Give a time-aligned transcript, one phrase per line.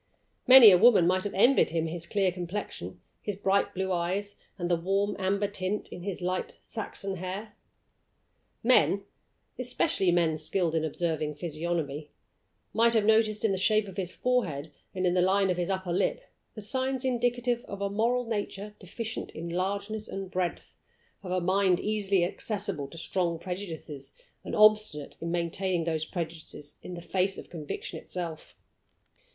[0.47, 4.67] Many a woman might have envied him his clear complexion, his bright blue eyes, and
[4.67, 7.53] the warm amber tint in his light Saxon hair.
[8.63, 9.03] Men
[9.59, 12.09] especially men skilled in observing physiognomy
[12.73, 15.69] might have noticed in the shape of his forehead and in the line of his
[15.69, 16.19] upper lip
[16.55, 20.75] the signs indicative of a moral nature deficient in largeness and breadth
[21.21, 24.13] of a mind easily accessible to strong prejudices,
[24.43, 28.55] and obstinate in maintaining those prejudices in the face of conviction itself.